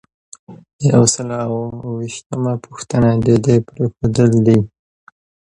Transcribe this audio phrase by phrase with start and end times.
[0.91, 4.59] یو سل او اووه ویشتمه پوښتنه د دندې پریښودل دي.